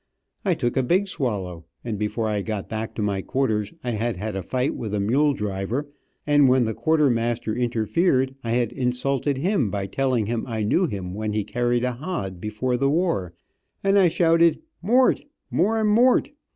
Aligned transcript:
I 0.43 0.55
took 0.55 0.75
a 0.77 0.81
big 0.81 1.07
swallow, 1.07 1.65
and 1.85 1.99
before 1.99 2.27
I 2.27 2.41
got 2.41 2.67
back 2.67 2.95
to 2.95 3.03
my 3.03 3.21
quarters 3.21 3.71
I 3.83 3.91
had 3.91 4.15
had 4.15 4.35
a 4.35 4.41
fight 4.41 4.73
with 4.75 4.95
a 4.95 4.99
mule 4.99 5.35
driver, 5.35 5.87
and 6.25 6.49
when 6.49 6.63
the 6.65 6.73
quartermaster 6.73 7.55
interfered 7.55 8.33
I 8.43 8.53
had 8.53 8.71
insulted 8.71 9.37
him 9.37 9.69
by 9.69 9.85
telling 9.85 10.25
him 10.25 10.43
I 10.47 10.63
knew 10.63 10.87
him 10.87 11.13
when 11.13 11.33
he 11.33 11.43
carried 11.43 11.83
a 11.83 11.91
hod, 11.91 12.41
before 12.41 12.77
the 12.77 12.89
war, 12.89 13.35
and 13.83 13.99
I 13.99 14.07
shouted, 14.07 14.63
"Mort, 14.81 15.21
more 15.51 15.83
mort!" 15.83 16.29